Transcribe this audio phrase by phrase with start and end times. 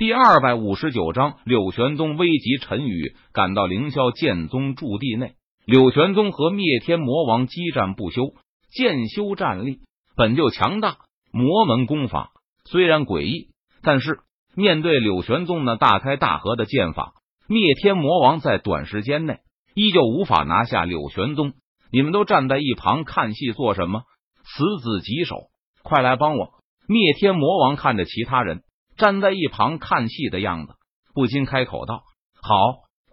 [0.00, 5.34] 第二百五十九章，柳玄宗危急，陈宇赶到凌霄剑宗驻地内。
[5.66, 8.32] 柳玄宗和灭天魔王激战不休，
[8.72, 9.80] 剑修战力
[10.16, 10.96] 本就强大，
[11.30, 12.30] 魔门功法
[12.64, 13.50] 虽然诡异，
[13.82, 14.20] 但是
[14.54, 17.12] 面对柳玄宗那大开大合的剑法，
[17.46, 19.40] 灭天魔王在短时间内
[19.74, 21.52] 依旧无法拿下柳玄宗。
[21.92, 24.04] 你们都站在一旁看戏做什么？
[24.44, 25.50] 此子棘手，
[25.82, 26.54] 快来帮我！
[26.88, 28.62] 灭天魔王看着其他人。
[29.00, 30.74] 站在一旁看戏的样子，
[31.14, 32.02] 不禁开口道
[32.42, 32.54] ：“好，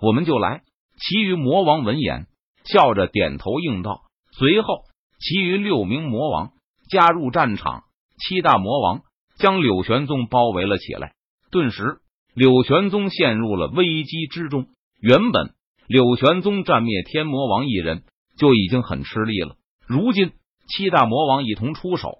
[0.01, 0.63] 我们就来。”
[0.99, 2.25] 其余魔王闻言，
[2.65, 4.01] 笑着点头应道。
[4.37, 4.81] 随后，
[5.19, 6.51] 其余六名魔王
[6.89, 7.83] 加入战场。
[8.19, 9.03] 七大魔王
[9.37, 11.13] 将柳玄宗包围了起来。
[11.51, 11.99] 顿时，
[12.33, 14.67] 柳玄宗陷入了危机之中。
[14.99, 15.53] 原本
[15.87, 18.03] 柳玄宗战灭天魔王一人
[18.37, 19.55] 就已经很吃力了，
[19.87, 20.33] 如今
[20.67, 22.17] 七大魔王一同出手，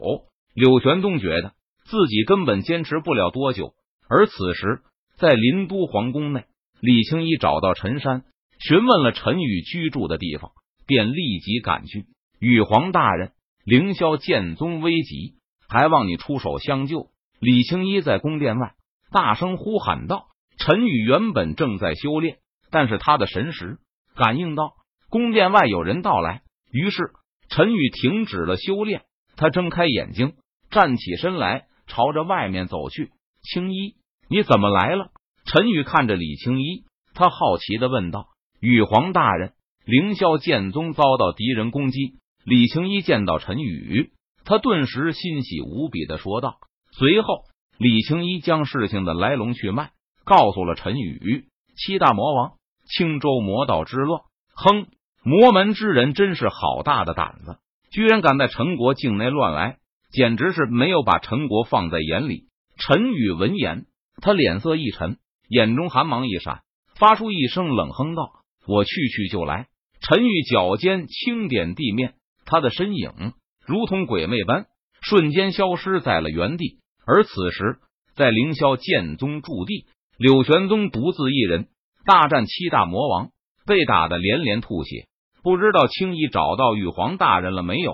[0.54, 1.57] 柳玄宗觉得。
[1.90, 3.74] 自己根本坚持不了多久，
[4.10, 4.82] 而此时
[5.16, 6.44] 在林都皇宫内，
[6.82, 8.26] 李青衣找到陈山，
[8.60, 10.52] 询问了陈宇居住的地方，
[10.86, 12.06] 便立即赶去。
[12.40, 13.32] 羽皇大人，
[13.64, 15.36] 凌霄剑宗危急，
[15.70, 17.08] 还望你出手相救。
[17.40, 18.74] 李青衣在宫殿外
[19.10, 20.26] 大声呼喊道
[20.60, 23.78] ：“陈宇原本正在修炼，但是他的神识
[24.14, 24.74] 感应到
[25.10, 27.12] 宫殿外有人到来，于是
[27.48, 29.04] 陈宇停止了修炼。
[29.38, 30.34] 他睁开眼睛，
[30.70, 33.96] 站起身来。”朝着外面走去，青衣，
[34.30, 35.10] 你怎么来了？
[35.46, 38.28] 陈宇看着李青衣，他好奇的问道
[38.60, 39.54] ：“羽皇大人，
[39.86, 44.12] 凌霄剑宗遭到敌人攻击。”李青衣见到陈宇，
[44.46, 46.60] 他顿时欣喜无比的说道。
[46.92, 47.44] 随后，
[47.78, 49.92] 李青衣将事情的来龙去脉
[50.24, 51.48] 告诉了陈宇。
[51.76, 52.54] 七大魔王，
[52.86, 54.22] 青州魔道之乱，
[54.54, 54.88] 哼，
[55.24, 57.60] 魔门之人真是好大的胆子，
[57.92, 59.78] 居然敢在陈国境内乱来。
[60.18, 62.46] 简直是没有把陈国放在眼里。
[62.80, 63.86] 陈宇闻言，
[64.20, 66.62] 他脸色一沉，眼中寒芒一闪，
[66.96, 68.32] 发出一声冷哼道
[68.66, 69.68] ：“我去去就来。”
[70.02, 73.34] 陈宇脚尖轻点地面，他的身影
[73.64, 74.66] 如同鬼魅般
[75.02, 76.80] 瞬间消失在了原地。
[77.06, 77.78] 而此时，
[78.16, 79.86] 在凌霄剑宗驻地，
[80.18, 81.68] 柳玄宗独自一人
[82.08, 83.30] 大战七大魔王，
[83.68, 85.06] 被打得连连吐血。
[85.44, 87.94] 不知道轻易找到玉皇大人了没有？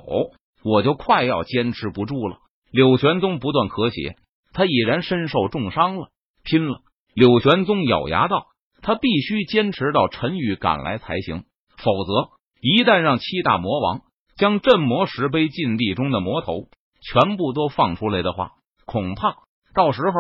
[0.63, 2.37] 我就快要坚持不住了。
[2.71, 4.15] 柳玄宗不断咳血，
[4.53, 6.09] 他已然身受重伤了。
[6.43, 6.81] 拼了！
[7.13, 8.47] 柳玄宗咬牙道
[8.81, 11.43] ：“他必须坚持到陈宇赶来才行，
[11.77, 12.29] 否则
[12.61, 14.01] 一旦让七大魔王
[14.35, 16.69] 将镇魔石碑禁地中的魔头
[17.01, 18.51] 全部都放出来的话，
[18.85, 19.35] 恐怕
[19.75, 20.11] 到时候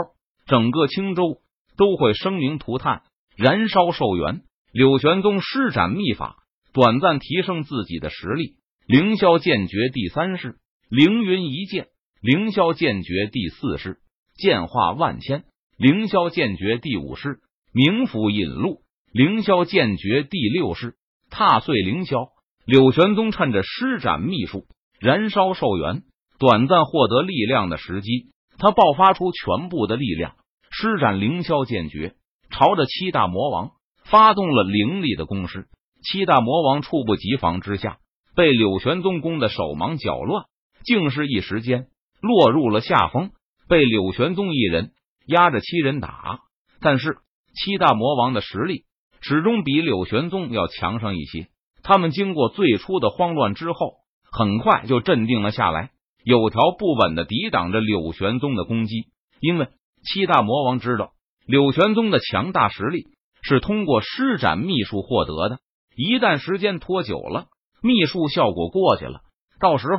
[0.45, 1.39] 整个青州
[1.77, 3.01] 都会生灵涂炭，
[3.35, 4.41] 燃烧寿元。”
[4.73, 6.37] 柳玄宗施展秘法，
[6.73, 8.55] 短暂提升自己的实力。
[8.85, 10.57] 凌霄剑诀第三式，
[10.89, 11.85] 凌云一剑；
[12.21, 13.99] 凌霄剑诀第四式，
[14.35, 15.43] 剑化万千；
[15.77, 17.39] 凌霄剑诀第五式，
[17.73, 18.81] 冥府引路；
[19.13, 20.95] 凌霄剑诀第六式，
[21.29, 22.27] 踏碎凌霄。
[22.65, 24.65] 柳玄宗趁着施展秘术，
[24.99, 26.03] 燃烧寿元，
[26.37, 30.35] 短暂获得力量的时机，他爆发出全部的力量，
[30.69, 32.15] 施展凌霄剑诀，
[32.49, 33.71] 朝着七大魔王
[34.03, 35.67] 发动了凌厉的攻势。
[36.03, 37.99] 七大魔王猝不及防之下。
[38.35, 40.45] 被柳玄宗攻的手忙脚乱，
[40.85, 41.87] 竟是一时间
[42.21, 43.31] 落入了下风，
[43.67, 44.91] 被柳玄宗一人
[45.27, 46.39] 压着七人打。
[46.81, 47.17] 但是
[47.55, 48.85] 七大魔王的实力
[49.21, 51.47] 始终比柳玄宗要强上一些。
[51.83, 53.97] 他们经过最初的慌乱之后，
[54.31, 55.91] 很快就镇定了下来，
[56.23, 59.05] 有条不紊的抵挡着柳玄宗的攻击。
[59.39, 59.67] 因为
[60.03, 61.11] 七大魔王知道
[61.45, 63.07] 柳玄宗的强大实力
[63.41, 65.59] 是通过施展秘术获得的，
[65.95, 67.47] 一旦时间拖久了。
[67.83, 69.19] 秘术效果过去了，
[69.59, 69.97] 到时候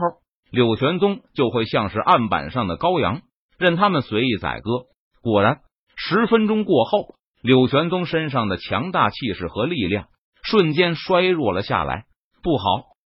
[0.51, 3.21] 柳玄宗就会像是案板上的羔羊，
[3.59, 4.87] 任他们随意宰割。
[5.21, 5.61] 果然，
[5.95, 10.07] 十分钟过后，柳玄宗身上的强大气势和力量
[10.43, 12.07] 瞬间衰弱了下来。
[12.43, 12.65] 不好！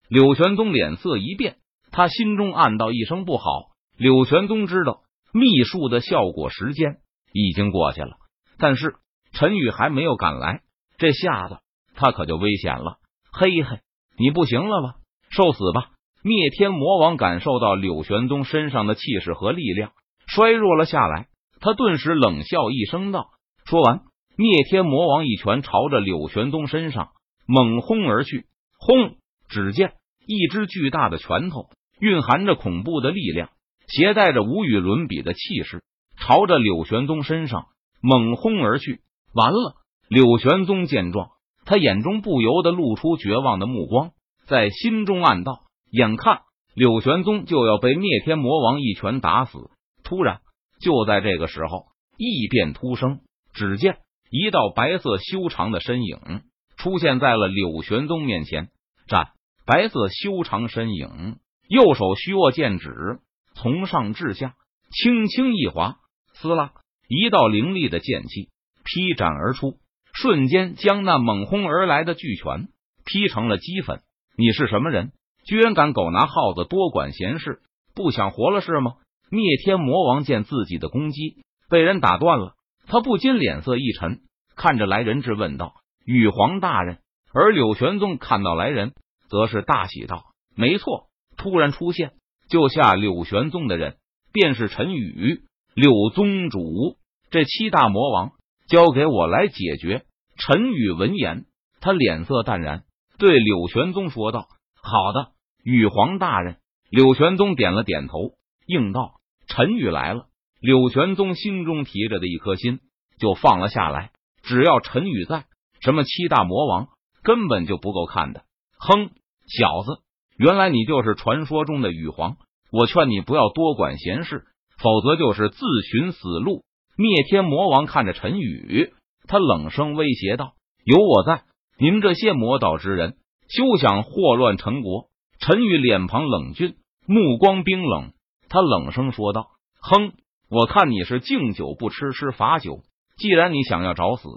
[0.10, 1.56] 柳玄宗脸色一变，
[1.92, 3.68] 他心中暗道一声不好。
[3.98, 6.98] 柳玄宗知道秘术的效果时间
[7.32, 8.18] 已经过去了，
[8.58, 8.96] 但是
[9.32, 10.62] 陈宇还没有赶来，
[10.98, 11.60] 这下子
[11.96, 12.98] 他可就危险了。
[13.32, 13.80] 嘿嘿。
[14.18, 14.96] 你不行了吧？
[15.30, 15.92] 受死吧！
[16.24, 19.92] 灭天魔王感受到柳玄宗身上的气势和力量
[20.26, 21.28] 衰弱了下来，
[21.60, 23.28] 他顿时冷笑一声道
[23.66, 24.02] ：“说完，
[24.38, 27.10] 灭天魔王一拳朝着柳玄宗身上
[27.46, 28.46] 猛轰而去。
[28.80, 29.18] 轰！
[29.48, 29.94] 只见
[30.26, 31.70] 一只巨大的拳头，
[32.00, 33.50] 蕴含着恐怖的力量，
[33.88, 35.84] 携带着无与伦比的气势，
[36.18, 37.68] 朝着柳玄宗身上
[38.02, 39.02] 猛轰而去。
[39.34, 39.76] 完了！
[40.10, 41.30] 柳玄宗见状。
[41.66, 44.12] 他眼中不由得露出绝望的目光，
[44.46, 46.42] 在心中暗道：眼看
[46.76, 49.72] 柳玄宗就要被灭天魔王一拳打死。
[50.04, 50.42] 突然，
[50.80, 53.20] 就在这个时候，异变突生，
[53.54, 53.98] 只见
[54.30, 56.44] 一道白色修长的身影
[56.78, 58.70] 出现在了柳玄宗面前，
[59.08, 59.30] 站。
[59.68, 61.38] 白色修长身影，
[61.68, 63.18] 右手虚握剑指，
[63.56, 64.54] 从上至下
[64.92, 65.96] 轻轻一划，
[66.36, 66.74] 撕拉，
[67.08, 68.50] 一道凌厉的剑气
[68.84, 69.80] 劈斩而出，
[70.16, 72.70] 瞬间将那猛轰而来的巨拳
[73.06, 74.02] 劈成了齑粉。
[74.38, 75.12] 你是什么人？
[75.46, 77.60] 居然敢狗拿耗子多管闲事？
[77.94, 78.94] 不想活了是吗？
[79.30, 81.38] 灭天魔王见自己的攻击
[81.70, 82.56] 被人打断了，
[82.88, 84.22] 他不禁脸色一沉，
[84.56, 85.74] 看着来人质问道
[86.06, 87.00] ：“羽皇大人。”
[87.34, 88.94] 而柳玄宗看到来人。
[89.28, 90.26] 则是大喜道
[90.56, 92.12] ：“没错，突然出现
[92.48, 93.98] 救下柳玄宗的人，
[94.32, 95.42] 便是陈宇，
[95.74, 96.96] 柳宗主。
[97.32, 98.34] 这七大魔王
[98.68, 100.06] 交给我来解决。”
[100.38, 101.46] 陈宇闻言，
[101.80, 102.84] 他脸色淡然，
[103.18, 104.48] 对柳玄宗说道
[104.82, 105.32] ：“好的，
[105.64, 106.58] 羽皇大人。”
[106.92, 108.34] 柳玄宗点了点头，
[108.68, 109.14] 应道
[109.48, 110.26] ：“陈宇来了。”
[110.60, 112.80] 柳玄宗心中提着的一颗心
[113.18, 114.12] 就放了下来。
[114.44, 115.46] 只要陈宇在，
[115.80, 116.90] 什么七大魔王
[117.24, 118.44] 根本就不够看的。
[118.78, 119.12] 哼，
[119.48, 120.02] 小子，
[120.38, 122.36] 原来你就是传说中的羽皇！
[122.72, 124.44] 我劝你不要多管闲事，
[124.78, 126.65] 否则就是自寻死路。
[126.98, 128.94] 灭天魔王看着陈宇，
[129.28, 130.54] 他冷声威胁道
[130.86, 131.44] ：“有我在，
[131.78, 133.18] 你们这些魔道之人
[133.50, 135.10] 休想祸乱陈国！”
[135.40, 136.76] 陈宇脸庞冷峻，
[137.06, 138.14] 目光冰冷，
[138.48, 139.48] 他冷声说道
[139.82, 140.14] ：“哼，
[140.50, 142.82] 我看你是敬酒不吃吃罚酒。
[143.18, 144.30] 既然你想要找死，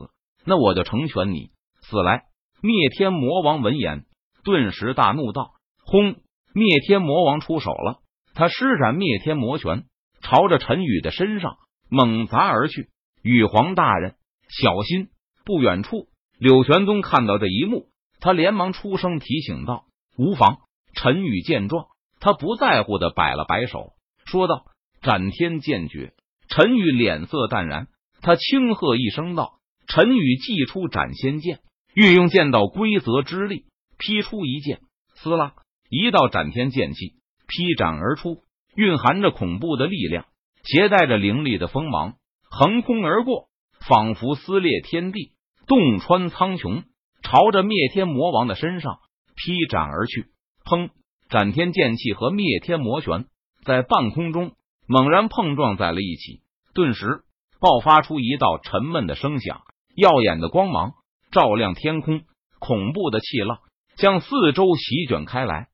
[0.44, 1.50] 那我就成全你
[1.80, 2.24] 死来。”
[2.60, 4.04] 灭天魔王闻言。
[4.42, 5.52] 顿时大怒道
[5.84, 6.16] ：“轰！”
[6.54, 7.98] 灭天魔王出手了，
[8.34, 9.84] 他施展灭天魔拳，
[10.22, 11.56] 朝着陈宇的身上
[11.88, 12.88] 猛砸而去。
[13.22, 14.14] 羽皇大人，
[14.48, 15.08] 小心！
[15.44, 16.08] 不远处，
[16.38, 17.88] 柳玄宗看到这一幕，
[18.20, 19.84] 他连忙出声提醒道
[20.16, 20.58] ：“无妨。”
[20.94, 21.86] 陈宇见状，
[22.20, 23.92] 他不在乎的摆了摆手，
[24.24, 24.66] 说道
[25.02, 26.12] ：“斩天剑诀。”
[26.48, 27.88] 陈宇脸色淡然，
[28.20, 31.60] 他轻喝一声道：“陈宇，祭出斩仙剑，
[31.94, 33.64] 运用剑道规则之力。”
[34.00, 34.80] 劈出一剑，
[35.16, 35.54] 撕拉，
[35.90, 37.14] 一道斩天剑气
[37.48, 38.44] 劈斩而出，
[38.76, 40.26] 蕴含着恐怖的力量，
[40.70, 43.48] 携带着凌厉的锋芒，横空而过，
[43.88, 45.32] 仿佛撕裂天地，
[45.66, 46.84] 洞穿苍穹，
[47.22, 48.98] 朝着灭天魔王的身上
[49.34, 50.26] 劈斩而去。
[50.66, 50.90] 砰！
[51.30, 53.24] 斩天剑气和灭天魔拳
[53.64, 54.52] 在半空中
[54.86, 56.42] 猛然碰撞在了一起，
[56.74, 57.22] 顿时
[57.60, 59.62] 爆发出一道沉闷的声响，
[59.96, 60.92] 耀眼的光芒
[61.32, 62.20] 照亮天空，
[62.58, 63.58] 恐怖的气浪。
[63.96, 65.68] 将四周席卷开来，